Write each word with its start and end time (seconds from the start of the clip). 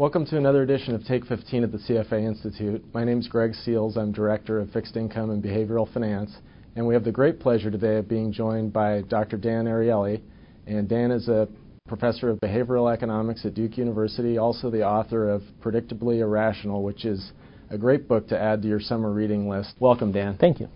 Welcome 0.00 0.24
to 0.28 0.38
another 0.38 0.62
edition 0.62 0.94
of 0.94 1.04
Take 1.04 1.26
15 1.26 1.62
at 1.62 1.72
the 1.72 1.76
CFA 1.76 2.26
Institute. 2.26 2.82
My 2.94 3.04
name 3.04 3.18
is 3.18 3.28
Greg 3.28 3.52
Seals. 3.52 3.98
I'm 3.98 4.12
Director 4.12 4.58
of 4.58 4.70
Fixed 4.70 4.96
Income 4.96 5.28
and 5.28 5.44
Behavioral 5.44 5.92
Finance. 5.92 6.34
And 6.74 6.86
we 6.86 6.94
have 6.94 7.04
the 7.04 7.12
great 7.12 7.38
pleasure 7.38 7.70
today 7.70 7.98
of 7.98 8.08
being 8.08 8.32
joined 8.32 8.72
by 8.72 9.02
Dr. 9.02 9.36
Dan 9.36 9.66
Ariely. 9.66 10.22
And 10.66 10.88
Dan 10.88 11.10
is 11.10 11.28
a 11.28 11.48
professor 11.86 12.30
of 12.30 12.40
behavioral 12.40 12.90
economics 12.90 13.44
at 13.44 13.52
Duke 13.52 13.76
University, 13.76 14.38
also 14.38 14.70
the 14.70 14.82
author 14.82 15.28
of 15.28 15.42
Predictably 15.62 16.20
Irrational, 16.20 16.82
which 16.82 17.04
is 17.04 17.32
a 17.68 17.76
great 17.76 18.08
book 18.08 18.26
to 18.28 18.40
add 18.40 18.62
to 18.62 18.68
your 18.68 18.80
summer 18.80 19.12
reading 19.12 19.50
list. 19.50 19.74
Welcome, 19.80 20.12
Dan. 20.12 20.38
Thank 20.40 20.60
you. 20.60 20.68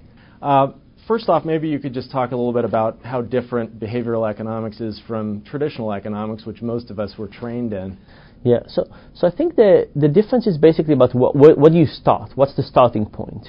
Uh, 0.43 0.73
first 1.09 1.31
off, 1.31 1.47
maybe 1.47 1.71
you 1.71 1.79
could 1.79 1.95
just 1.95 2.11
talk 2.11 2.33
a 2.33 2.37
little 2.37 2.53
bit 2.53 2.67
about 2.67 2.99
how 3.03 3.23
different 3.23 3.81
behavioral 3.81 4.29
economics 4.29 4.83
is 4.83 5.01
from 5.09 5.43
traditional 5.47 5.95
economics, 5.95 6.45
which 6.45 6.61
most 6.61 6.91
of 6.91 7.01
us 7.01 7.15
were 7.17 7.29
trained 7.29 7.73
in. 7.73 7.97
Yeah, 8.45 8.61
so 8.69 8.85
so 9.15 9.27
I 9.27 9.35
think 9.35 9.57
the 9.57 9.89
the 9.97 10.09
difference 10.09 10.47
is 10.47 10.59
basically 10.59 10.93
about 10.93 11.15
what 11.15 11.35
what, 11.35 11.57
what 11.57 11.73
do 11.73 11.79
you 11.79 11.87
start? 11.87 12.33
What's 12.35 12.55
the 12.55 12.63
starting 12.63 13.07
point? 13.07 13.49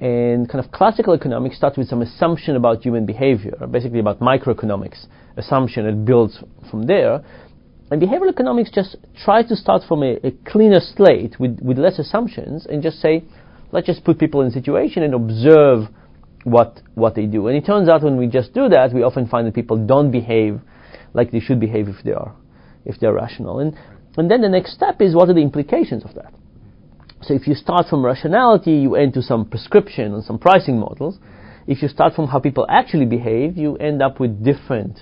And 0.00 0.48
kind 0.48 0.64
of 0.64 0.72
classical 0.72 1.12
economics 1.12 1.58
starts 1.58 1.76
with 1.76 1.88
some 1.88 2.00
assumption 2.00 2.56
about 2.56 2.80
human 2.80 3.04
behavior, 3.04 3.54
basically 3.70 4.00
about 4.00 4.20
microeconomics 4.20 5.04
assumption. 5.36 5.84
It 5.84 6.06
builds 6.06 6.42
from 6.70 6.86
there. 6.86 7.22
And 7.90 8.00
behavioral 8.00 8.30
economics 8.30 8.70
just 8.70 8.96
tries 9.24 9.46
to 9.48 9.56
start 9.56 9.82
from 9.86 10.02
a, 10.02 10.16
a 10.24 10.30
cleaner 10.46 10.80
slate 10.80 11.38
with, 11.38 11.58
with 11.60 11.76
less 11.76 11.98
assumptions 11.98 12.64
and 12.64 12.82
just 12.82 13.00
say, 13.00 13.24
let's 13.72 13.86
just 13.86 14.04
put 14.04 14.18
people 14.18 14.40
in 14.40 14.46
a 14.46 14.50
situation 14.52 15.02
and 15.02 15.12
observe 15.12 15.88
what 16.44 16.80
what 16.94 17.14
they 17.14 17.26
do. 17.26 17.48
And 17.48 17.56
it 17.58 17.66
turns 17.66 17.90
out 17.90 18.02
when 18.02 18.16
we 18.16 18.26
just 18.26 18.54
do 18.54 18.70
that, 18.70 18.94
we 18.94 19.02
often 19.02 19.26
find 19.28 19.46
that 19.46 19.54
people 19.54 19.76
don't 19.76 20.10
behave 20.10 20.60
like 21.12 21.30
they 21.30 21.40
should 21.40 21.60
behave 21.60 21.88
if 21.88 22.02
they 22.04 22.12
are 22.12 22.34
if 22.86 22.98
they're 22.98 23.12
rational. 23.12 23.58
And 23.58 23.76
and 24.16 24.30
then 24.30 24.40
the 24.40 24.48
next 24.48 24.74
step 24.74 25.00
is 25.00 25.14
what 25.14 25.28
are 25.28 25.34
the 25.34 25.40
implications 25.40 26.04
of 26.04 26.14
that? 26.14 26.32
So 27.22 27.34
if 27.34 27.46
you 27.46 27.54
start 27.54 27.86
from 27.88 28.04
rationality, 28.04 28.72
you 28.72 28.96
end 28.96 29.14
to 29.14 29.22
some 29.22 29.44
prescription 29.44 30.14
and 30.14 30.24
some 30.24 30.38
pricing 30.38 30.78
models. 30.78 31.18
If 31.66 31.82
you 31.82 31.88
start 31.88 32.14
from 32.14 32.28
how 32.28 32.40
people 32.40 32.66
actually 32.68 33.04
behave, 33.06 33.56
you 33.56 33.76
end 33.76 34.02
up 34.02 34.18
with 34.18 34.42
different 34.42 35.00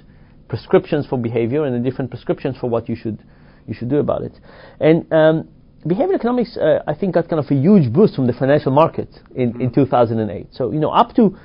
prescriptions 0.48 1.06
for 1.06 1.18
behavior 1.18 1.64
and 1.64 1.84
different 1.84 2.10
prescriptions 2.10 2.56
for 2.58 2.68
what 2.68 2.88
you 2.88 2.96
should 2.96 3.22
you 3.66 3.74
should 3.74 3.90
do 3.90 3.98
about 3.98 4.22
it. 4.22 4.32
And 4.80 5.10
um, 5.12 5.48
behavioral 5.86 6.14
economics, 6.14 6.56
uh, 6.56 6.82
I 6.86 6.94
think, 6.94 7.14
got 7.14 7.28
kind 7.28 7.44
of 7.44 7.50
a 7.50 7.54
huge 7.54 7.92
boost 7.92 8.16
from 8.16 8.26
the 8.26 8.32
financial 8.32 8.72
market 8.72 9.08
in, 9.34 9.60
in 9.60 9.72
2008. 9.72 10.48
So 10.52 10.72
you 10.72 10.80
know, 10.80 10.90
up 10.90 11.14
to 11.16 11.36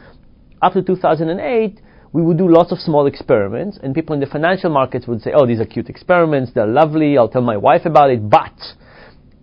up 0.61 0.73
to 0.73 0.81
2008, 0.81 1.80
we 2.14 2.22
would 2.22 2.38
do 2.38 2.47
lots 2.47 2.72
of 2.72 2.78
small 2.78 3.08
experiments, 3.08 3.80
and 3.81 3.94
people 3.94 4.14
in 4.14 4.19
the 4.19 4.28
financial 4.28 4.69
markets 4.69 5.08
would 5.08 5.22
say, 5.22 5.31
oh, 5.36 5.47
these 5.47 5.59
are 5.59 5.66
cute 5.66 5.89
experiments, 5.89 6.52
they're 6.53 6.67
lovely, 6.67 7.17
I'll 7.17 7.28
tell 7.28 7.42
my 7.42 7.58
wife 7.58 7.86
about 7.86 8.11
it, 8.11 8.30
but 8.30 8.53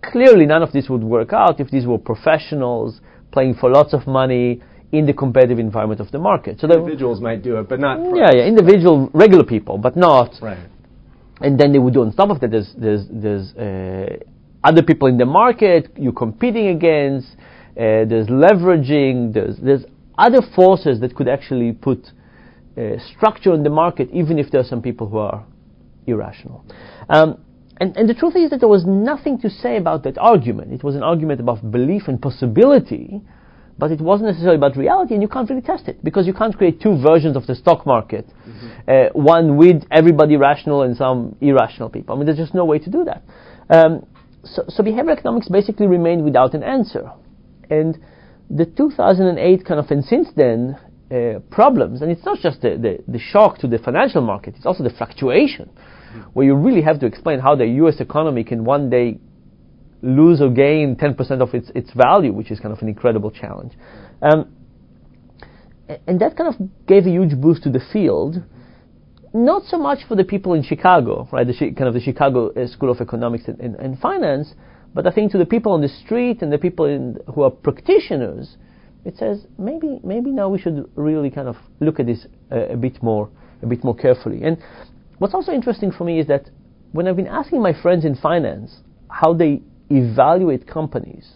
clearly 0.01 0.45
none 0.45 0.63
of 0.63 0.71
this 0.71 0.89
would 0.89 1.03
work 1.03 1.33
out 1.33 1.59
if 1.59 1.69
these 1.69 1.85
were 1.85 1.97
professionals 1.97 3.01
playing 3.31 3.55
for 3.55 3.69
lots 3.69 3.93
of 3.93 4.07
money 4.07 4.61
in 4.93 5.05
the 5.05 5.13
competitive 5.13 5.59
environment 5.59 5.99
of 5.99 6.11
the 6.11 6.19
market. 6.19 6.59
So 6.59 6.71
individuals 6.71 7.21
might 7.21 7.43
do 7.43 7.57
it, 7.57 7.69
but 7.69 7.79
not 7.79 7.99
yeah, 8.15 8.31
yeah, 8.33 8.45
individual 8.45 9.09
regular 9.13 9.43
people, 9.43 9.77
but 9.77 9.95
not. 9.95 10.31
Right. 10.41 10.57
And 11.39 11.59
then 11.59 11.71
they 11.71 11.79
would 11.79 11.93
do 11.93 12.01
on 12.01 12.13
top 12.13 12.29
of 12.29 12.39
that. 12.41 12.51
There's 12.51 12.73
there's 12.77 13.05
there's 13.09 13.53
uh, 13.55 14.17
other 14.63 14.83
people 14.83 15.07
in 15.07 15.17
the 15.17 15.25
market 15.25 15.91
you're 15.97 16.11
competing 16.13 16.67
against. 16.67 17.29
Uh, 17.71 18.03
there's 18.05 18.27
leveraging. 18.27 19.33
There's 19.33 19.57
there's 19.57 19.85
other 20.17 20.41
forces 20.55 20.99
that 20.99 21.15
could 21.15 21.29
actually 21.29 21.71
put 21.71 22.11
uh, 22.77 22.97
structure 23.15 23.53
in 23.53 23.63
the 23.63 23.69
market, 23.69 24.09
even 24.11 24.39
if 24.39 24.51
there 24.51 24.61
are 24.61 24.65
some 24.65 24.81
people 24.81 25.07
who 25.07 25.17
are 25.17 25.45
irrational. 26.07 26.65
Um, 27.09 27.43
and, 27.79 27.97
and 27.97 28.07
the 28.07 28.13
truth 28.13 28.35
is 28.35 28.51
that 28.51 28.59
there 28.59 28.69
was 28.69 28.85
nothing 28.85 29.39
to 29.39 29.49
say 29.49 29.77
about 29.77 30.03
that 30.03 30.17
argument. 30.17 30.71
It 30.71 30.83
was 30.83 30.95
an 30.95 31.03
argument 31.03 31.39
about 31.39 31.71
belief 31.71 32.03
and 32.07 32.21
possibility, 32.21 33.21
but 33.77 33.91
it 33.91 33.99
wasn't 33.99 34.29
necessarily 34.29 34.57
about 34.57 34.77
reality, 34.77 35.15
and 35.15 35.23
you 35.23 35.27
can't 35.27 35.49
really 35.49 35.63
test 35.63 35.87
it 35.87 36.03
because 36.03 36.27
you 36.27 36.33
can't 36.33 36.55
create 36.55 36.79
two 36.79 37.01
versions 37.01 37.35
of 37.35 37.47
the 37.47 37.55
stock 37.55 37.85
market, 37.85 38.27
mm-hmm. 38.27 38.67
uh, 38.87 39.21
one 39.21 39.57
with 39.57 39.83
everybody 39.89 40.37
rational 40.37 40.83
and 40.83 40.95
some 40.95 41.35
irrational 41.41 41.89
people. 41.89 42.13
I 42.13 42.17
mean, 42.19 42.27
there's 42.27 42.37
just 42.37 42.53
no 42.53 42.65
way 42.65 42.77
to 42.77 42.89
do 42.89 43.03
that. 43.05 43.23
Um, 43.69 44.05
so, 44.43 44.63
so 44.67 44.83
behavioral 44.83 45.17
economics 45.17 45.49
basically 45.49 45.87
remained 45.87 46.23
without 46.23 46.53
an 46.53 46.63
answer, 46.63 47.11
and 47.69 47.97
the 48.49 48.65
2008 48.65 49.65
kind 49.65 49.79
of 49.79 49.89
and 49.89 50.03
since 50.03 50.27
then 50.35 50.77
uh, 51.11 51.39
problems, 51.51 52.01
and 52.01 52.11
it's 52.11 52.25
not 52.25 52.39
just 52.39 52.61
the, 52.61 52.77
the, 52.77 53.11
the, 53.11 53.19
shock 53.19 53.57
to 53.59 53.67
the 53.67 53.77
financial 53.77 54.21
market, 54.21 54.55
it's 54.55 54.65
also 54.65 54.83
the 54.83 54.89
fluctuation, 54.89 55.69
where 56.33 56.45
you 56.45 56.55
really 56.55 56.81
have 56.81 56.99
to 56.99 57.05
explain 57.05 57.39
how 57.39 57.55
the 57.55 57.65
US 57.65 57.99
economy 57.99 58.43
can 58.43 58.63
one 58.63 58.89
day 58.89 59.19
lose 60.01 60.41
or 60.41 60.49
gain 60.49 60.95
10% 60.95 61.41
of 61.41 61.53
its, 61.53 61.69
its 61.75 61.91
value, 61.93 62.33
which 62.33 62.49
is 62.49 62.59
kind 62.59 62.73
of 62.73 62.81
an 62.81 62.87
incredible 62.87 63.29
challenge. 63.29 63.73
Um, 64.21 64.55
and 66.07 66.19
that 66.19 66.37
kind 66.37 66.53
of 66.53 66.69
gave 66.87 67.05
a 67.05 67.09
huge 67.09 67.39
boost 67.39 67.63
to 67.63 67.69
the 67.69 67.81
field, 67.91 68.41
not 69.33 69.63
so 69.63 69.77
much 69.77 69.99
for 70.07 70.15
the 70.15 70.23
people 70.23 70.53
in 70.53 70.63
Chicago, 70.63 71.27
right, 71.31 71.45
the 71.45 71.53
kind 71.53 71.87
of 71.87 71.93
the 71.93 72.01
Chicago 72.01 72.51
uh, 72.51 72.67
School 72.67 72.89
of 72.89 73.01
Economics 73.01 73.45
and, 73.47 73.59
and, 73.59 73.75
and, 73.75 73.99
Finance, 73.99 74.53
but 74.93 75.07
I 75.07 75.11
think 75.11 75.31
to 75.31 75.37
the 75.37 75.45
people 75.45 75.71
on 75.71 75.81
the 75.81 75.87
street 75.89 76.41
and 76.41 76.51
the 76.51 76.57
people 76.57 76.85
in, 76.85 77.17
who 77.33 77.43
are 77.43 77.51
practitioners, 77.51 78.57
it 79.05 79.17
says 79.17 79.45
maybe 79.57 79.99
maybe 80.03 80.31
now 80.31 80.49
we 80.49 80.59
should 80.59 80.89
really 80.95 81.29
kind 81.29 81.47
of 81.47 81.55
look 81.79 81.99
at 81.99 82.05
this 82.05 82.27
uh, 82.51 82.67
a 82.67 82.77
bit 82.77 83.01
more 83.01 83.29
a 83.61 83.65
bit 83.65 83.83
more 83.83 83.95
carefully. 83.95 84.43
And 84.43 84.57
what's 85.17 85.33
also 85.33 85.51
interesting 85.51 85.91
for 85.91 86.03
me 86.03 86.19
is 86.19 86.27
that 86.27 86.49
when 86.91 87.07
I've 87.07 87.15
been 87.15 87.27
asking 87.27 87.61
my 87.61 87.73
friends 87.79 88.05
in 88.05 88.15
finance 88.15 88.81
how 89.09 89.33
they 89.33 89.61
evaluate 89.89 90.67
companies, 90.67 91.33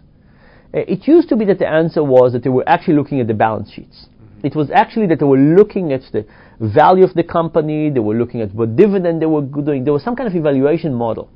uh, 0.73 0.79
it 0.79 1.07
used 1.07 1.29
to 1.29 1.35
be 1.35 1.45
that 1.45 1.59
the 1.59 1.67
answer 1.67 2.03
was 2.03 2.33
that 2.33 2.43
they 2.43 2.49
were 2.49 2.67
actually 2.67 2.95
looking 2.95 3.19
at 3.19 3.27
the 3.27 3.33
balance 3.33 3.71
sheets. 3.71 4.07
Mm-hmm. 4.07 4.47
It 4.47 4.55
was 4.55 4.69
actually 4.71 5.07
that 5.07 5.19
they 5.19 5.25
were 5.25 5.37
looking 5.37 5.91
at 5.91 6.01
the 6.11 6.25
value 6.59 7.03
of 7.03 7.13
the 7.13 7.23
company, 7.23 7.89
they 7.89 7.99
were 7.99 8.15
looking 8.15 8.41
at 8.41 8.53
what 8.53 8.75
dividend 8.75 9.21
they 9.21 9.25
were 9.25 9.41
doing. 9.41 9.83
There 9.83 9.93
was 9.93 10.03
some 10.03 10.15
kind 10.15 10.29
of 10.29 10.35
evaluation 10.35 10.93
model. 10.93 11.29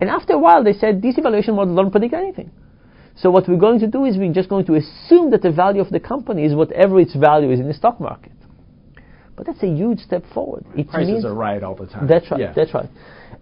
And 0.00 0.10
after 0.10 0.34
a 0.34 0.38
while, 0.38 0.62
they 0.62 0.74
said 0.74 1.00
these 1.00 1.16
evaluation 1.16 1.54
models 1.54 1.76
don't 1.76 1.90
predict 1.90 2.14
anything. 2.14 2.50
So 3.16 3.30
what 3.30 3.48
we're 3.48 3.56
going 3.56 3.80
to 3.80 3.86
do 3.86 4.04
is 4.04 4.18
we're 4.18 4.32
just 4.32 4.48
going 4.48 4.66
to 4.66 4.74
assume 4.74 5.30
that 5.30 5.42
the 5.42 5.50
value 5.50 5.80
of 5.80 5.90
the 5.90 6.00
company 6.00 6.44
is 6.44 6.54
whatever 6.54 7.00
its 7.00 7.14
value 7.14 7.50
is 7.50 7.60
in 7.60 7.66
the 7.66 7.74
stock 7.74 7.98
market. 7.98 8.32
But 9.36 9.46
that's 9.46 9.62
a 9.62 9.68
huge 9.68 10.00
step 10.00 10.24
forward. 10.32 10.64
It 10.76 10.88
Prices 10.88 11.24
are 11.24 11.34
right 11.34 11.62
all 11.62 11.74
the 11.74 11.86
time. 11.86 12.06
That's 12.06 12.30
right. 12.30 12.40
Yeah. 12.40 12.52
That's 12.54 12.72
right. 12.72 12.88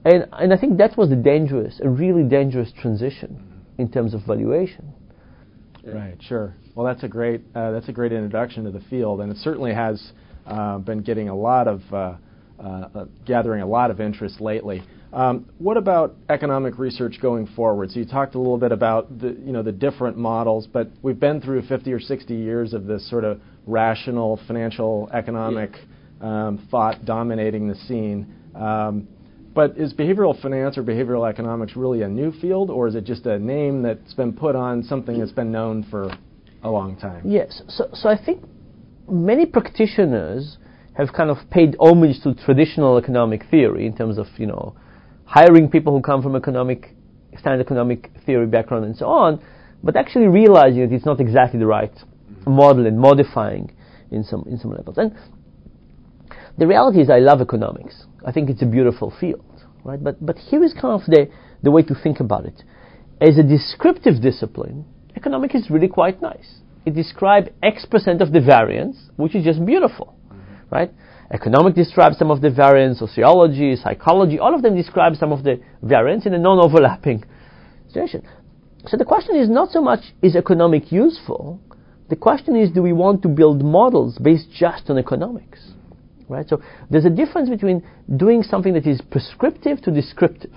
And 0.05 0.27
and 0.33 0.53
I 0.53 0.57
think 0.57 0.79
that 0.79 0.97
was 0.99 1.11
a 1.11 1.17
dangerous, 1.17 1.81
a 1.83 1.89
really 1.89 2.25
dangerous 2.25 2.73
transition 2.81 3.62
in 3.79 3.91
terms 3.91 4.12
of 4.15 4.23
valuation. 4.27 4.93
Right. 5.85 6.17
Sure. 6.21 6.55
Well, 6.75 6.87
that's 6.87 7.05
a 7.05 7.09
great 7.09 7.43
uh, 7.55 7.71
that's 7.73 7.89
a 7.89 7.93
great 7.93 8.12
introduction 8.12 8.65
to 8.65 8.71
the 8.71 8.81
field, 8.91 9.21
and 9.21 9.31
it 9.31 9.39
certainly 9.39 9.73
has 9.75 10.12
uh, 10.47 10.79
been 10.79 11.03
getting 11.03 11.29
a 11.29 11.37
lot 11.37 11.69
of 11.69 11.81
uh, 11.93 12.17
uh, 12.59 12.62
uh 12.62 13.05
gathering 13.25 13.62
a 13.62 13.67
lot 13.67 13.91
of 13.91 14.01
interest 14.01 14.41
lately. 14.41 14.83
Um, 15.15 15.49
what 15.59 15.77
about 15.77 16.17
economic 16.29 16.77
research 16.77 17.19
going 17.23 17.47
forward? 17.47 17.93
So 17.93 18.01
you 18.01 18.05
talked 18.05 18.35
a 18.35 18.39
little 18.39 18.59
bit 18.59 18.73
about 18.73 19.21
the, 19.21 19.29
you 19.29 19.53
know, 19.53 19.63
the 19.63 19.71
different 19.71 20.19
models, 20.19 20.67
but 20.67 20.89
we've 21.03 21.21
been 21.21 21.41
through 21.41 21.63
50 21.63 21.93
or 21.93 22.01
60 22.01 22.35
years 22.35 22.75
of 22.75 22.87
this 22.87 23.09
sort 23.09 23.23
of 23.23 23.41
rational 23.65 24.41
financial 24.49 25.09
economic 25.15 25.77
yeah. 26.21 26.49
um, 26.49 26.67
thought 26.69 27.05
dominating 27.05 27.69
the 27.69 27.77
scene. 27.77 28.35
Um, 28.57 29.07
but 29.55 29.79
is 29.79 29.95
behavioral 29.95 30.41
finance 30.43 30.77
or 30.77 30.83
behavioral 30.83 31.31
economics 31.31 31.77
really 31.77 32.03
a 32.03 32.09
new 32.09 32.33
field, 32.41 32.69
or 32.69 32.89
is 32.89 32.97
it 32.97 33.05
just 33.05 33.25
a 33.27 33.39
name 33.39 33.83
that's 33.83 34.15
been 34.15 34.33
put 34.33 34.57
on 34.57 34.83
something 34.83 35.21
that's 35.21 35.31
been 35.31 35.53
known 35.53 35.87
for 35.89 36.13
a 36.65 36.69
long 36.69 36.97
time? 36.97 37.23
Yes. 37.25 37.62
So, 37.69 37.88
so 37.93 38.09
I 38.09 38.17
think 38.23 38.43
many 39.09 39.47
practitioners 39.47 40.59
have 40.94 41.12
kind 41.12 41.31
of 41.31 41.37
paid 41.50 41.77
homage 41.79 42.21
to 42.25 42.35
traditional 42.35 42.99
economic 42.99 43.44
theory 43.49 43.87
in 43.87 43.97
terms 43.97 44.19
of, 44.19 44.27
you 44.38 44.47
know, 44.47 44.75
hiring 45.25 45.69
people 45.69 45.94
who 45.94 46.03
come 46.03 46.23
from 46.23 46.37
economic, 46.37 46.94
standard 47.38 47.65
economic 47.65 48.11
theory 48.25 48.47
background 48.47 48.85
and 48.85 48.97
so 48.97 49.06
on, 49.06 49.43
but 49.82 49.97
actually 49.97 50.26
realizing 50.26 50.88
that 50.88 50.94
it's 50.94 51.06
not 51.06 51.21
exactly 51.21 51.59
the 51.59 51.67
right 51.67 51.93
model 52.47 52.87
and 52.87 52.99
modifying 52.99 53.71
in 54.11 54.23
some, 54.23 54.44
in 54.49 54.59
some 54.59 54.71
levels. 54.71 54.97
And 54.99 55.12
the 56.59 56.67
reality 56.67 57.00
is 57.00 57.11
I 57.11 57.19
love 57.19 57.41
economics. 57.41 58.05
I 58.25 58.32
think 58.32 58.49
it's 58.49 58.62
a 58.62 58.67
beautiful 58.67 59.12
field, 59.19 59.44
right? 59.82 60.03
But, 60.03 60.25
but 60.25 60.38
here 60.38 60.62
is 60.62 60.73
kind 60.73 61.00
of 61.00 61.06
the, 61.06 61.29
the 61.62 61.71
way 61.71 61.82
to 61.82 61.94
think 61.94 62.21
about 62.21 62.47
it. 62.47 62.62
As 63.21 63.38
a 63.38 63.43
descriptive 63.43 64.21
discipline, 64.23 64.85
economics 65.17 65.55
is 65.55 65.71
really 65.71 65.88
quite 65.88 66.21
nice. 66.23 66.61
It 66.87 66.94
describes 66.94 67.49
X 67.62 67.87
percent 67.87 68.21
of 68.21 68.32
the 68.32 68.41
variance, 68.41 69.11
which 69.17 69.35
is 69.35 69.44
just 69.44 69.65
beautiful, 69.65 70.15
mm-hmm. 70.29 70.75
right? 70.75 70.91
Economic 71.35 71.75
describes 71.75 72.17
some 72.17 72.31
of 72.31 72.41
the 72.41 72.49
variance, 72.49 73.01
sociology, 73.01 73.75
psychology, 73.75 74.39
all 74.39 74.55
of 74.55 74.63
them 74.63 74.77
describe 74.77 75.17
some 75.17 75.33
of 75.33 75.43
the 75.43 75.61
variance 75.83 76.27
in 76.27 76.33
a 76.33 76.39
non-overlapping 76.39 77.25
situation. 77.89 78.23
So 78.87 78.97
the 78.97 79.05
question 79.05 79.35
is 79.35 79.49
not 79.49 79.71
so 79.71 79.83
much 79.83 80.01
is 80.23 80.37
economic 80.37 80.93
useful, 80.93 81.61
the 82.09 82.15
question 82.15 82.55
is 82.55 82.71
do 82.71 82.83
we 82.83 82.93
want 82.93 83.23
to 83.23 83.29
build 83.29 83.65
models 83.65 84.17
based 84.19 84.47
just 84.53 84.89
on 84.91 84.97
economics? 84.97 85.73
Right? 86.29 86.49
So 86.49 86.63
there's 86.89 87.05
a 87.05 87.11
difference 87.11 87.51
between 87.51 87.83
doing 88.17 88.45
something 88.45 88.73
that 88.75 88.87
is 88.87 89.01
prescriptive 89.11 89.83
to 89.83 89.91
descriptive. 89.91 90.55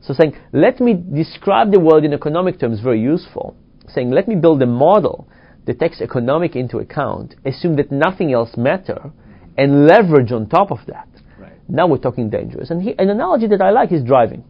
So 0.00 0.14
saying, 0.14 0.36
let 0.54 0.80
me 0.80 0.94
describe 0.94 1.70
the 1.70 1.80
world 1.80 2.02
in 2.02 2.14
economic 2.14 2.58
terms, 2.58 2.80
very 2.80 3.00
useful. 3.00 3.56
Saying, 3.88 4.10
let 4.10 4.26
me 4.26 4.36
build 4.36 4.62
a 4.62 4.66
model 4.66 5.28
that 5.66 5.78
takes 5.78 6.00
economic 6.00 6.56
into 6.56 6.78
account, 6.78 7.34
assume 7.44 7.76
that 7.76 7.92
nothing 7.92 8.32
else 8.32 8.56
matter, 8.56 9.12
and 9.56 9.86
leverage 9.86 10.32
on 10.32 10.48
top 10.48 10.70
of 10.70 10.78
that. 10.86 11.08
Right. 11.38 11.52
Now 11.68 11.86
we're 11.86 11.98
talking 11.98 12.30
dangerous. 12.30 12.70
And 12.70 12.82
he, 12.82 12.94
an 12.98 13.08
analogy 13.08 13.46
that 13.48 13.60
I 13.60 13.70
like 13.70 13.92
is 13.92 14.02
driving. 14.02 14.44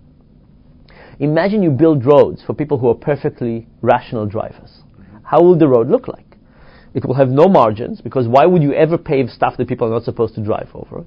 Imagine 1.21 1.63
you 1.63 1.71
build 1.71 2.05
roads 2.05 2.43
for 2.45 2.55
people 2.55 2.79
who 2.79 2.89
are 2.89 2.95
perfectly 2.95 3.67
rational 3.83 4.27
drivers. 4.27 4.83
Mm-hmm. 4.99 5.19
How 5.25 5.43
will 5.43 5.57
the 5.57 5.69
road 5.69 5.89
look 5.89 6.09
like? 6.09 6.25
It 6.95 7.05
will 7.05 7.15
have 7.15 7.29
no 7.29 7.49
margins 7.49 8.01
because 8.01 8.29
why 8.29 8.47
would 8.47 8.63
you 8.63 8.73
ever 8.73 8.97
pave 8.97 9.29
stuff 9.29 9.57
that 9.59 9.69
people 9.69 9.89
are 9.89 9.91
not 9.91 10.05
supposed 10.05 10.35
to 10.37 10.45
drive 10.45 10.69
over? 10.75 11.05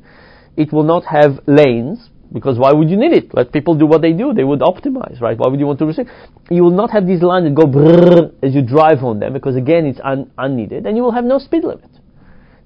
It 0.58 0.74
will 0.74 0.84
not 0.84 1.06
have 1.06 1.40
lanes 1.48 2.10
because 2.34 2.60
why 2.60 2.74
would 2.74 2.90
you 2.90 2.98
need 2.98 3.14
it? 3.14 3.34
Let 3.34 3.54
people 3.54 3.76
do 3.76 3.86
what 3.86 4.02
they 4.02 4.12
do. 4.12 4.34
They 4.34 4.44
would 4.44 4.60
optimize, 4.60 5.22
right? 5.22 5.38
Why 5.38 5.48
would 5.48 5.60
you 5.60 5.66
want 5.66 5.80
to 5.80 5.86
restrict? 5.86 6.12
You 6.50 6.64
will 6.64 6.72
not 6.72 6.92
have 6.92 7.08
these 7.08 7.22
lines 7.22 7.46
that 7.46 7.56
go 7.56 7.66
brrr 7.66 8.34
as 8.44 8.54
you 8.54 8.62
drive 8.62 9.04
on 9.04 9.20
them 9.20 9.32
because 9.32 9.56
again 9.56 9.86
it's 9.86 10.00
un- 10.04 10.30
unneeded 10.38 10.86
and 10.86 10.98
you 10.98 11.04
will 11.04 11.14
have 11.14 11.24
no 11.24 11.40
speed 11.40 11.64
limit. 11.64 11.90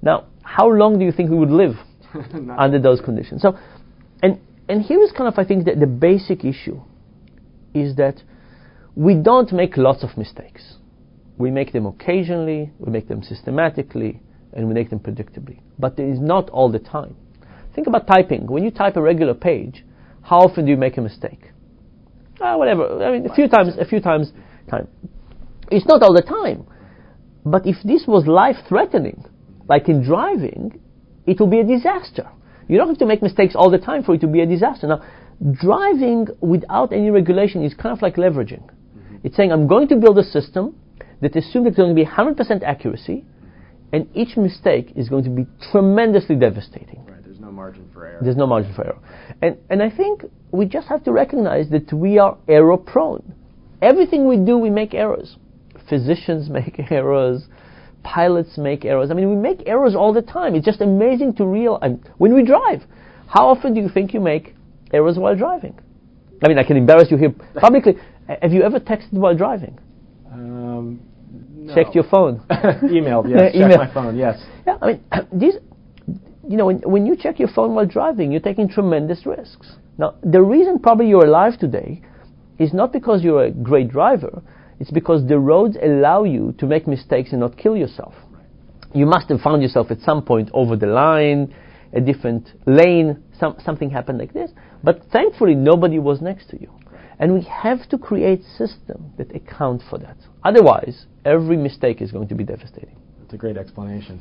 Now, 0.01 0.25
how 0.55 0.69
long 0.69 0.99
do 0.99 1.05
you 1.05 1.13
think 1.13 1.29
we 1.29 1.37
would 1.37 1.49
live 1.49 1.75
under 2.57 2.77
those 2.77 2.99
conditions? 2.99 3.41
So, 3.41 3.57
and, 4.21 4.37
and 4.67 4.81
here 4.81 5.01
is 5.01 5.11
kind 5.11 5.31
of, 5.31 5.39
I 5.39 5.45
think, 5.45 5.65
that 5.65 5.79
the 5.79 5.87
basic 5.87 6.43
issue 6.43 6.81
is 7.73 7.95
that 7.95 8.21
we 8.95 9.15
don't 9.15 9.51
make 9.53 9.77
lots 9.77 10.03
of 10.03 10.17
mistakes. 10.17 10.75
We 11.37 11.51
make 11.51 11.71
them 11.71 11.85
occasionally, 11.85 12.71
we 12.79 12.91
make 12.91 13.07
them 13.07 13.23
systematically, 13.23 14.21
and 14.51 14.67
we 14.67 14.73
make 14.73 14.89
them 14.89 14.99
predictably. 14.99 15.61
But 15.79 15.97
it 15.97 16.09
is 16.09 16.19
not 16.19 16.49
all 16.49 16.69
the 16.69 16.79
time. 16.79 17.15
Think 17.73 17.87
about 17.87 18.05
typing. 18.05 18.47
When 18.47 18.65
you 18.65 18.71
type 18.71 18.97
a 18.97 19.01
regular 19.01 19.33
page, 19.33 19.85
how 20.21 20.39
often 20.39 20.65
do 20.65 20.71
you 20.71 20.77
make 20.77 20.97
a 20.97 21.01
mistake? 21.01 21.51
Ah, 22.41 22.57
whatever. 22.57 23.01
I 23.01 23.11
mean, 23.11 23.29
a 23.29 23.33
few 23.33 23.47
times, 23.47 23.77
a 23.79 23.85
few 23.85 24.01
times, 24.01 24.33
time. 24.69 24.89
It's 25.71 25.85
not 25.85 26.03
all 26.03 26.13
the 26.13 26.21
time. 26.21 26.67
But 27.45 27.65
if 27.65 27.77
this 27.85 28.03
was 28.05 28.27
life 28.27 28.57
threatening, 28.67 29.23
like 29.71 29.87
in 29.87 30.03
driving, 30.03 30.81
it 31.25 31.39
will 31.39 31.47
be 31.47 31.61
a 31.61 31.63
disaster. 31.63 32.27
You 32.67 32.77
don't 32.77 32.89
have 32.89 32.97
to 32.97 33.05
make 33.05 33.21
mistakes 33.21 33.53
all 33.55 33.69
the 33.71 33.77
time 33.77 34.03
for 34.03 34.13
it 34.15 34.21
to 34.21 34.27
be 34.27 34.41
a 34.41 34.45
disaster. 34.45 34.85
Now, 34.85 35.01
driving 35.67 36.27
without 36.41 36.91
any 36.91 37.09
regulation 37.09 37.63
is 37.63 37.73
kind 37.73 37.95
of 37.95 38.01
like 38.01 38.17
leveraging. 38.17 38.63
Mm-hmm. 38.63 39.15
It's 39.23 39.37
saying, 39.37 39.53
I'm 39.53 39.67
going 39.67 39.87
to 39.87 39.95
build 39.95 40.19
a 40.19 40.25
system 40.25 40.75
that 41.21 41.37
assumes 41.37 41.67
it's 41.67 41.77
going 41.77 41.95
to 41.95 41.95
be 41.95 42.05
100% 42.05 42.63
accuracy, 42.63 43.23
and 43.93 44.09
each 44.13 44.35
mistake 44.35 44.91
is 44.97 45.07
going 45.07 45.23
to 45.23 45.29
be 45.29 45.47
tremendously 45.71 46.35
devastating. 46.35 47.05
Right. 47.05 47.23
There's 47.23 47.39
no 47.39 47.51
margin 47.51 47.89
for 47.93 48.05
error. 48.05 48.19
There's 48.21 48.35
no 48.35 48.47
margin 48.47 48.73
for 48.73 48.85
error. 48.87 48.99
And, 49.41 49.57
and 49.69 49.81
I 49.81 49.89
think 49.89 50.25
we 50.51 50.65
just 50.65 50.87
have 50.87 51.05
to 51.05 51.13
recognize 51.13 51.69
that 51.69 51.93
we 51.93 52.19
are 52.19 52.37
error 52.49 52.75
prone. 52.75 53.35
Everything 53.81 54.27
we 54.27 54.35
do, 54.35 54.57
we 54.57 54.69
make 54.69 54.93
errors. 54.93 55.37
Physicians 55.87 56.49
make 56.59 56.77
errors. 56.91 57.43
Pilots 58.03 58.57
make 58.57 58.85
errors. 58.85 59.11
I 59.11 59.13
mean, 59.13 59.29
we 59.29 59.35
make 59.35 59.63
errors 59.67 59.95
all 59.95 60.13
the 60.13 60.21
time. 60.21 60.55
It's 60.55 60.65
just 60.65 60.81
amazing 60.81 61.35
to 61.35 61.45
realize. 61.45 61.97
When 62.17 62.33
we 62.33 62.43
drive, 62.43 62.81
how 63.27 63.47
often 63.47 63.73
do 63.73 63.81
you 63.81 63.89
think 63.89 64.13
you 64.13 64.19
make 64.19 64.55
errors 64.91 65.17
while 65.17 65.35
driving? 65.35 65.79
I 66.43 66.47
mean, 66.47 66.57
I 66.57 66.63
can 66.63 66.77
embarrass 66.77 67.11
you 67.11 67.17
here 67.17 67.33
publicly. 67.55 67.93
Have 68.41 68.51
you 68.51 68.63
ever 68.63 68.79
texted 68.79 69.13
while 69.13 69.35
driving? 69.35 69.77
Um, 70.31 71.01
no. 71.55 71.75
Checked 71.75 71.95
your 71.95 72.05
phone? 72.05 72.39
Emailed, 72.49 73.29
yes. 73.29 73.53
Email. 73.55 73.69
Checked 73.77 73.77
my 73.77 73.93
phone, 73.93 74.17
yes. 74.17 74.43
Yeah, 74.65 74.77
I 74.81 74.87
mean, 74.87 75.03
these, 75.33 75.55
you 76.47 76.57
know, 76.57 76.65
when, 76.65 76.77
when 76.79 77.05
you 77.05 77.15
check 77.15 77.39
your 77.39 77.49
phone 77.49 77.75
while 77.75 77.85
driving, 77.85 78.31
you're 78.31 78.41
taking 78.41 78.67
tremendous 78.67 79.25
risks. 79.25 79.73
Now, 79.97 80.15
the 80.23 80.41
reason 80.41 80.79
probably 80.79 81.07
you're 81.07 81.25
alive 81.25 81.59
today 81.59 82.01
is 82.57 82.73
not 82.73 82.91
because 82.91 83.23
you're 83.23 83.45
a 83.45 83.51
great 83.51 83.89
driver, 83.89 84.41
it's 84.81 84.89
because 84.89 85.27
the 85.27 85.37
roads 85.37 85.77
allow 85.79 86.23
you 86.23 86.55
to 86.57 86.65
make 86.65 86.87
mistakes 86.87 87.33
and 87.33 87.41
not 87.41 87.55
kill 87.55 87.77
yourself. 87.77 88.15
You 88.95 89.05
must 89.05 89.29
have 89.29 89.39
found 89.39 89.61
yourself 89.61 89.91
at 89.91 89.99
some 89.99 90.23
point 90.23 90.49
over 90.55 90.75
the 90.75 90.87
line, 90.87 91.53
a 91.93 92.01
different 92.01 92.49
lane, 92.65 93.21
some, 93.39 93.57
something 93.63 93.91
happened 93.91 94.17
like 94.17 94.33
this. 94.33 94.49
But 94.83 95.03
thankfully, 95.13 95.53
nobody 95.53 95.99
was 95.99 96.19
next 96.19 96.49
to 96.49 96.59
you. 96.59 96.71
And 97.19 97.31
we 97.31 97.41
have 97.43 97.87
to 97.89 97.99
create 97.99 98.41
systems 98.57 99.15
that 99.19 99.35
account 99.35 99.83
for 99.87 99.99
that. 99.99 100.17
Otherwise, 100.43 101.05
every 101.25 101.57
mistake 101.57 102.01
is 102.01 102.11
going 102.11 102.27
to 102.29 102.35
be 102.35 102.43
devastating. 102.43 102.97
That's 103.19 103.35
a 103.35 103.37
great 103.37 103.57
explanation. 103.57 104.19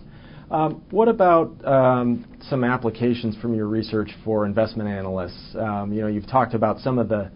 Um, 0.50 0.82
what 0.90 1.08
about 1.08 1.64
um, 1.66 2.26
some 2.50 2.64
applications 2.64 3.34
from 3.38 3.54
your 3.54 3.66
research 3.66 4.10
for 4.26 4.44
investment 4.44 4.90
analysts? 4.90 5.56
Um, 5.58 5.90
you 5.90 6.02
know, 6.02 6.08
you've 6.08 6.28
talked 6.28 6.52
about 6.52 6.80
some 6.80 6.98
of 6.98 7.08
the 7.08 7.30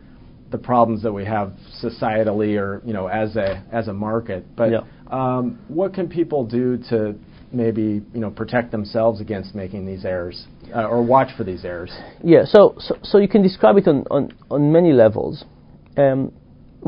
the 0.55 0.59
problems 0.59 1.03
that 1.03 1.13
we 1.13 1.25
have 1.25 1.53
societally 1.83 2.57
or 2.63 2.81
you 2.85 2.93
know 2.93 3.07
as 3.09 3.35
a 3.37 3.49
as 3.73 3.89
a 3.89 3.93
market. 3.93 4.43
But 4.55 4.71
Yeah. 4.71 4.83
um, 5.21 5.59
what 5.67 5.93
can 5.93 6.07
people 6.09 6.41
do 6.61 6.79
to 6.91 6.97
maybe 7.53 7.89
you 8.15 8.21
know 8.23 8.31
protect 8.31 8.71
themselves 8.71 9.21
against 9.21 9.49
making 9.63 9.83
these 9.85 10.05
errors 10.05 10.47
uh, 10.73 10.87
or 10.93 11.03
watch 11.15 11.31
for 11.37 11.43
these 11.51 11.65
errors? 11.65 11.91
Yeah, 12.23 12.45
so, 12.45 12.61
so, 12.79 12.93
so 13.03 13.19
you 13.19 13.29
can 13.35 13.43
describe 13.43 13.77
it 13.79 13.87
on, 13.89 13.99
on, 14.17 14.23
on 14.49 14.71
many 14.79 14.93
levels. 14.93 15.45
Um, 15.97 16.33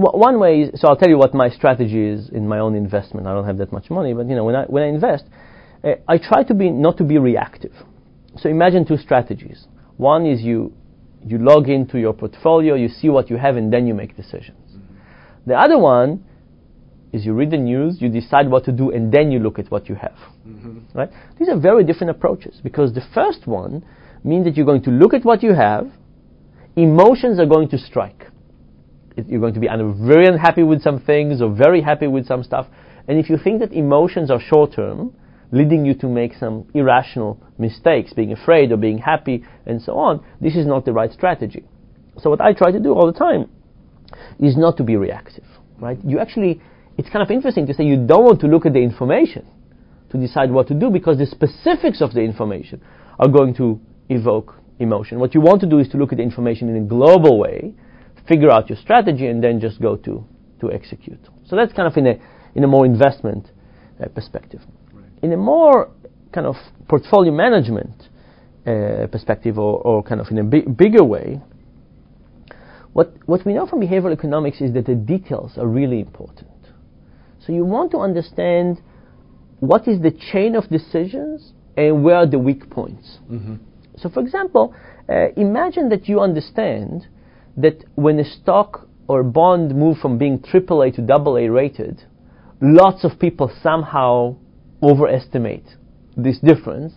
w- 0.05 0.17
one 0.29 0.39
way 0.39 0.53
is, 0.63 0.81
so 0.81 0.85
I'll 0.89 0.97
tell 1.03 1.09
you 1.15 1.19
what 1.19 1.35
my 1.35 1.49
strategy 1.51 2.05
is 2.15 2.29
in 2.31 2.47
my 2.47 2.61
own 2.61 2.75
investment. 2.77 3.27
I 3.27 3.33
don't 3.35 3.47
have 3.47 3.59
that 3.59 3.73
much 3.73 3.91
money, 3.91 4.13
but 4.15 4.29
you 4.29 4.37
know, 4.37 4.45
when 4.45 4.55
I, 4.55 4.65
when 4.75 4.83
I 4.85 4.89
invest, 4.97 5.25
uh, 5.83 5.95
I 6.07 6.19
try 6.19 6.45
to 6.45 6.55
be, 6.55 6.71
not 6.71 6.99
to 6.99 7.05
be 7.05 7.19
reactive. 7.19 7.75
So 8.41 8.49
imagine 8.49 8.87
two 8.87 8.97
strategies. 8.97 9.67
One 9.97 10.25
is 10.27 10.41
you, 10.43 10.73
you 11.25 11.39
log 11.39 11.69
into 11.69 11.99
your 11.99 12.13
portfolio, 12.13 12.75
you 12.75 12.89
see 12.89 13.09
what 13.09 13.31
you 13.31 13.37
have, 13.37 13.57
and 13.57 13.73
then 13.73 13.87
you 13.87 13.95
make 13.95 14.17
decisions. 14.17 14.59
The 15.47 15.55
other 15.55 15.79
one 15.79 16.25
is 17.13 17.25
you 17.25 17.33
read 17.33 17.51
the 17.51 17.57
news, 17.57 18.01
you 18.01 18.09
decide 18.09 18.51
what 18.51 18.65
to 18.65 18.73
do, 18.73 18.91
and 18.91 19.13
then 19.13 19.31
you 19.31 19.39
look 19.39 19.59
at 19.59 19.71
what 19.71 19.89
you 19.89 19.95
have. 19.95 20.17
Mm-hmm. 20.47 20.79
Right? 20.99 21.11
These 21.39 21.49
are 21.49 21.59
very 21.59 21.85
different 21.85 22.11
approaches 22.11 22.61
because 22.63 22.93
the 22.95 23.03
first 23.15 23.47
one 23.47 23.85
means 24.25 24.45
that 24.45 24.57
you're 24.57 24.67
going 24.67 24.83
to 24.83 24.91
look 24.91 25.15
at 25.15 25.25
what 25.25 25.43
you 25.43 25.55
have, 25.55 25.89
emotions 26.75 27.39
are 27.39 27.47
going 27.47 27.69
to 27.71 27.79
strike. 27.79 28.27
It- 29.17 29.29
You're 29.29 29.41
going 29.41 29.55
to 29.55 29.61
be 29.61 29.69
either 29.69 29.91
very 29.93 30.27
unhappy 30.27 30.63
with 30.63 30.83
some 30.83 30.99
things 31.01 31.41
or 31.41 31.51
very 31.55 31.81
happy 31.81 32.07
with 32.07 32.27
some 32.27 32.43
stuff. 32.43 32.67
And 33.09 33.19
if 33.19 33.31
you 33.31 33.39
think 33.39 33.61
that 33.61 33.73
emotions 33.73 34.31
are 34.31 34.41
short 34.41 34.73
term, 34.75 35.15
leading 35.53 35.85
you 35.85 35.95
to 35.95 36.09
make 36.09 36.35
some 36.35 36.69
irrational 36.75 37.41
mistakes, 37.59 38.13
being 38.13 38.33
afraid 38.33 38.73
or 38.73 38.77
being 38.77 38.99
happy 38.99 39.45
and 39.67 39.81
so 39.81 39.97
on, 39.97 40.25
this 40.41 40.57
is 40.57 40.67
not 40.67 40.85
the 40.85 40.93
right 40.93 41.13
strategy. 41.13 41.65
So 42.19 42.31
what 42.31 42.41
I 42.41 42.53
try 42.53 42.73
to 42.73 42.81
do 42.81 42.93
all 42.93 43.07
the 43.07 43.19
time 43.19 43.51
is 44.41 44.57
not 44.57 44.77
to 44.79 44.85
be 44.85 44.97
reactive, 44.97 45.45
right? 45.79 45.99
You 46.05 46.19
actually, 46.19 46.61
it's 46.97 47.11
kind 47.11 47.23
of 47.23 47.31
interesting 47.31 47.67
to 47.67 47.75
say 47.75 47.85
you 47.85 48.07
don't 48.07 48.25
want 48.25 48.41
to 48.41 48.47
look 48.47 48.67
at 48.67 48.73
the 48.73 48.81
information 48.81 49.47
to 50.11 50.19
decide 50.19 50.51
what 50.51 50.69
to 50.69 50.75
do 50.75 50.91
because 50.91 51.19
the 51.19 51.27
specifics 51.27 52.01
of 52.01 52.15
the 52.15 52.21
information 52.21 52.81
are 53.19 53.29
going 53.29 53.55
to 53.55 53.81
evoke 54.09 54.55
emotion. 54.79 55.19
What 55.19 55.35
you 55.35 55.41
want 55.41 55.61
to 55.63 55.67
do 55.67 55.79
is 55.79 55.89
to 55.89 55.97
look 55.97 56.13
at 56.13 56.19
the 56.19 56.23
information 56.23 56.69
in 56.69 56.77
a 56.77 56.87
global 56.87 57.39
way, 57.39 57.75
figure 58.29 58.51
out 58.51 58.69
your 58.69 58.79
strategy, 58.79 59.27
and 59.27 59.43
then 59.43 59.61
just 59.61 59.81
go 59.81 59.97
to, 59.97 60.25
to 60.61 60.73
execute. 60.73 61.21
So 61.47 61.57
that's 61.57 61.73
kind 61.73 61.89
of 61.89 61.97
in 61.97 62.07
a, 62.07 62.15
in 62.55 62.65
a 62.65 62.67
more 62.67 62.87
investment 62.87 63.51
uh, 64.03 64.09
perspective. 64.09 64.61
In 65.23 65.33
a 65.33 65.37
more 65.37 65.91
kind 66.33 66.47
of 66.47 66.57
portfolio 66.89 67.33
management 67.33 68.09
uh, 68.67 69.07
perspective, 69.11 69.59
or, 69.59 69.81
or 69.81 70.03
kind 70.03 70.21
of 70.21 70.29
in 70.31 70.39
a 70.39 70.45
bi- 70.45 70.71
bigger 70.77 71.05
way, 71.05 71.41
what, 72.93 73.13
what 73.27 73.45
we 73.45 73.53
know 73.53 73.67
from 73.67 73.81
behavioral 73.81 74.13
economics 74.13 74.61
is 74.61 74.73
that 74.75 74.87
the 74.87 74.95
details 74.95 75.59
are 75.59 75.67
really 75.67 76.01
important. 76.01 76.51
So 77.45 77.53
you 77.53 77.65
want 77.65 77.91
to 77.93 77.99
understand 77.99 78.81
what 79.61 79.87
is 79.87 80.01
the 80.01 80.11
chain 80.33 80.55
of 80.57 80.69
decisions 80.69 81.53
and 81.77 82.03
where 82.03 82.17
are 82.17 82.27
the 82.27 82.39
weak 82.39 82.71
points. 82.71 83.19
So, 83.99 84.09
for 84.09 84.21
example, 84.21 84.75
uh, 85.09 85.29
imagine 85.37 85.89
that 85.91 86.09
you 86.09 86.21
understand 86.21 87.07
that 87.57 87.85
when 87.95 88.19
a 88.19 88.25
stock 88.25 88.89
or 89.09 89.23
bond 89.23 89.75
move 89.75 89.99
from 89.99 90.19
being 90.19 90.39
AAA 90.39 90.97
to 90.97 91.13
AA 91.13 91.53
rated, 91.53 92.03
lots 92.61 93.05
of 93.05 93.19
people 93.19 93.51
somehow 93.63 94.37
overestimate 94.83 95.65
this 96.17 96.39
difference 96.39 96.93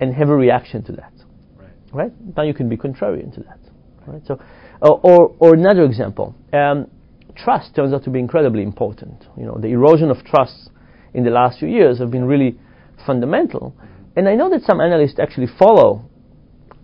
and 0.00 0.14
have 0.14 0.28
a 0.28 0.36
reaction 0.36 0.82
to 0.84 0.92
that. 0.92 1.12
Right. 1.56 1.70
Right? 1.92 2.12
Now 2.36 2.42
you 2.42 2.54
can 2.54 2.68
be 2.68 2.76
contrarian 2.76 3.34
to 3.34 3.40
that. 3.40 3.58
Right? 4.06 4.22
So, 4.26 4.40
or, 4.80 5.00
or, 5.02 5.36
or 5.38 5.54
another 5.54 5.84
example, 5.84 6.34
um, 6.52 6.90
trust 7.36 7.74
turns 7.74 7.92
out 7.92 8.04
to 8.04 8.10
be 8.10 8.18
incredibly 8.18 8.62
important. 8.62 9.24
You 9.36 9.44
know, 9.46 9.58
the 9.60 9.68
erosion 9.68 10.10
of 10.10 10.24
trust 10.24 10.70
in 11.14 11.24
the 11.24 11.30
last 11.30 11.58
few 11.58 11.68
years 11.68 11.98
have 11.98 12.10
been 12.10 12.24
really 12.24 12.58
fundamental. 13.06 13.74
And 14.16 14.28
I 14.28 14.34
know 14.34 14.50
that 14.50 14.62
some 14.62 14.80
analysts 14.80 15.18
actually 15.18 15.48
follow 15.58 16.08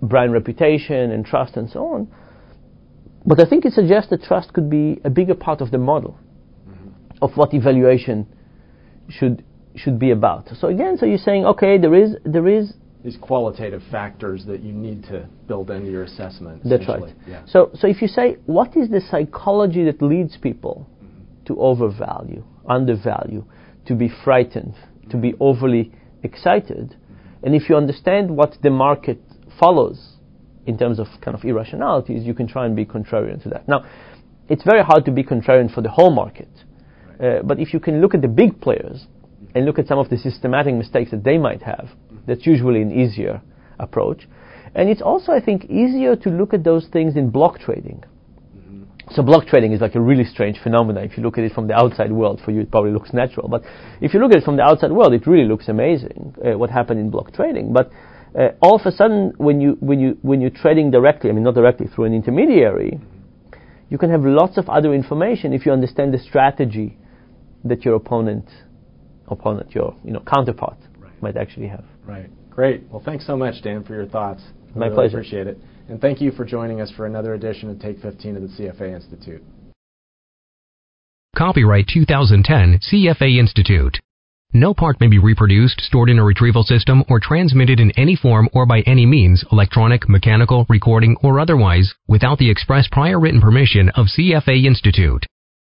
brand 0.02 0.32
reputation 0.32 1.12
and 1.12 1.25
trust 1.25 1.56
and 1.56 1.71
so 1.71 1.87
on. 1.87 2.09
But 3.25 3.40
I 3.40 3.49
think 3.49 3.64
it 3.64 3.73
suggests 3.73 4.11
that 4.11 4.23
trust 4.23 4.52
could 4.52 4.68
be 4.68 5.00
a 5.04 5.11
bigger 5.11 5.35
part 5.35 5.61
of 5.61 5.71
the 5.71 5.78
model 5.78 6.18
of 7.21 7.30
what 7.37 7.54
evaluation 7.54 8.26
should 9.09 9.44
should 9.75 9.99
be 9.99 10.11
about. 10.11 10.49
So 10.59 10.69
again, 10.69 10.97
so 10.99 11.07
you're 11.07 11.19
saying, 11.19 11.45
okay, 11.47 11.79
there 11.79 11.95
is 11.95 12.17
there 12.25 12.47
is 12.47 12.75
these 13.05 13.17
qualitative 13.17 13.83
factors 13.91 14.45
that 14.47 14.62
you 14.62 14.73
need 14.73 15.02
to 15.05 15.29
build 15.49 15.71
into 15.71 15.91
your 15.91 16.05
assessment. 16.05 16.62
That's 16.64 16.87
right. 16.87 17.14
Yeah. 17.26 17.43
So, 17.47 17.71
so 17.75 17.88
if 17.88 18.00
you 18.00 18.09
say, 18.09 18.37
what 18.47 18.76
is 18.76 18.91
the 18.91 19.00
psychology 19.00 19.85
that 19.85 20.00
leads 20.00 20.37
people 20.37 20.88
mm-hmm. 21.02 21.45
to 21.47 21.61
overvalue, 21.61 22.45
undervalue, 22.69 23.45
to 23.87 23.95
be 23.95 24.09
frightened, 24.25 24.75
to 25.11 25.17
be 25.17 25.35
overly 25.41 25.93
excited, 26.23 26.95
mm-hmm. 26.95 27.45
and 27.45 27.55
if 27.55 27.69
you 27.69 27.76
understand 27.76 28.31
what 28.31 28.57
the 28.62 28.71
market 28.71 29.21
follows 29.59 30.17
in 30.67 30.79
terms 30.79 31.00
of 31.00 31.09
kind 31.21 31.37
of 31.37 31.45
irrationalities, 31.45 32.25
you 32.25 32.35
can 32.35 32.47
try 32.47 32.67
and 32.67 32.76
be 32.76 32.85
contrarian 32.85 33.43
to 33.43 33.49
that. 33.49 33.67
Now, 33.67 33.85
it's 34.49 34.62
very 34.62 34.85
hard 34.85 35.05
to 35.07 35.11
be 35.11 35.25
contrarian 35.25 35.73
for 35.75 35.81
the 35.81 35.91
whole 35.91 36.12
market, 36.12 36.49
uh, 37.21 37.43
but 37.43 37.59
if 37.59 37.75
you 37.75 37.81
can 37.81 38.00
look 38.00 38.14
at 38.14 38.23
the 38.23 38.29
big 38.29 38.61
players 38.61 39.07
and 39.54 39.66
look 39.66 39.78
at 39.78 39.87
some 39.87 39.99
of 39.99 40.09
the 40.09 40.16
systematic 40.16 40.75
mistakes 40.75 41.11
that 41.11 41.25
they 41.25 41.38
might 41.38 41.62
have, 41.62 41.90
that's 42.26 42.47
usually 42.47 42.82
an 42.82 42.92
easier 42.92 43.42
approach. 43.78 44.28
And 44.75 44.88
it's 44.88 45.02
also, 45.02 45.32
I 45.32 45.40
think, 45.40 45.66
easier 45.66 46.16
to 46.16 46.30
look 46.30 46.54
at 46.54 46.64
those 46.64 46.87
things 46.92 47.16
in 47.16 47.30
block 47.30 47.59
trading. 47.59 48.04
Mm-hmm. 48.56 48.82
So 49.14 49.23
block 49.23 49.47
trading 49.47 49.73
is 49.73 49.80
like 49.80 49.94
a 49.94 50.00
really 50.00 50.25
strange 50.25 50.59
phenomenon. 50.62 51.04
If 51.04 51.18
you 51.18 51.23
look 51.23 51.37
at 51.37 51.44
it 51.44 51.52
from 51.52 51.66
the 51.66 51.75
outside 51.75 52.11
world, 52.11 52.40
for 52.42 52.52
you 52.52 52.61
it 52.61 52.71
probably 52.71 52.92
looks 52.92 53.12
natural. 53.12 53.49
But 53.49 53.62
if 54.00 54.14
you 54.14 54.21
look 54.21 54.32
at 54.32 54.38
it 54.38 54.44
from 54.44 54.56
the 54.56 54.62
outside 54.62 54.92
world, 54.92 55.12
it 55.12 55.26
really 55.26 55.47
looks 55.47 55.68
amazing 55.68 56.35
uh, 56.44 56.56
what 56.56 56.71
happened 56.71 57.00
in 57.00 57.11
block 57.11 57.35
trading. 57.35 57.73
But 57.75 57.90
uh, 58.38 58.52
all 58.62 58.76
of 58.80 58.87
a 58.87 58.92
sudden, 58.92 59.35
when 59.37 59.61
you 59.61 59.76
when 59.80 60.00
you 60.00 60.16
when 60.23 60.40
you're 60.40 60.50
trading 60.50 60.90
directly, 60.90 61.28
I 61.28 61.35
mean 61.35 61.42
not 61.42 61.54
directly 61.54 61.87
through 61.87 62.06
an 62.06 62.14
intermediary, 62.14 62.99
you 63.90 63.99
can 63.99 64.09
have 64.09 64.25
lots 64.25 64.56
of 64.56 64.71
other 64.71 64.94
information 64.94 65.52
if 65.52 65.66
you 65.66 65.73
understand 65.73 66.14
the 66.14 66.18
strategy 66.18 66.97
that 67.62 67.85
your 67.85 67.94
opponent 67.94 68.47
opponent, 69.29 69.75
your 69.75 69.97
you 70.05 70.12
know 70.12 70.23
counterpart, 70.26 70.79
right. 70.99 71.23
might 71.23 71.37
actually 71.37 71.69
have. 71.69 71.85
Right. 72.07 72.31
Great. 72.50 72.85
Well, 72.91 73.02
thanks 73.05 73.26
so 73.26 73.37
much, 73.37 73.62
Dan, 73.62 73.83
for 73.85 73.95
your 73.95 74.07
thoughts. 74.07 74.43
My 74.75 74.87
really 74.87 74.95
pleasure. 74.95 75.19
Appreciate 75.19 75.47
it. 75.47 75.59
And 75.88 76.00
thank 76.00 76.21
you 76.21 76.33
for 76.33 76.45
joining 76.45 76.81
us 76.81 76.91
for 76.97 77.07
another 77.07 77.35
edition 77.35 77.71
of 77.71 77.81
Take 77.81 78.00
15 78.00 78.37
of 78.37 78.43
the 78.43 78.49
CFA 78.49 78.95
Institute. 78.95 79.43
Copyright 81.37 81.87
2010 81.93 82.81
CFA 82.81 83.38
Institute. 83.38 83.99
No 84.55 84.75
part 84.75 85.00
may 85.00 85.07
be 85.07 85.19
reproduced, 85.19 85.81
stored 85.81 86.11
in 86.11 86.19
a 86.19 86.25
retrieval 86.25 86.62
system, 86.62 87.05
or 87.09 87.19
transmitted 87.19 87.81
in 87.81 87.91
any 87.93 88.17
form 88.17 88.50
or 88.52 88.67
by 88.67 88.83
any 88.83 89.07
means, 89.07 89.43
electronic, 89.50 90.11
mechanical, 90.11 90.67
recording, 90.69 91.17
or 91.23 91.41
otherwise, 91.41 91.95
without 92.07 92.37
the 92.37 92.50
express 92.50 92.87
prior 92.93 93.19
written 93.19 93.41
permission 93.41 93.88
of 93.91 94.09
CFA 94.09 94.62
Institute. 94.67 95.25